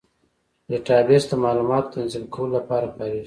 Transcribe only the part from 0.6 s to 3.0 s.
ډیټابیس د معلوماتو تنظیم کولو لپاره